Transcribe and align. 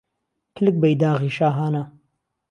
کلک 0.55 0.75
بهيداغی 0.81 1.31
شاهانه 1.37 1.83